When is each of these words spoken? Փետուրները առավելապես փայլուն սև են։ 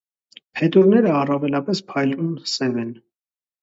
Փետուրները 0.59 1.13
առավելապես 1.21 1.85
փայլուն 1.93 2.37
սև 2.57 2.85
են։ 2.87 2.95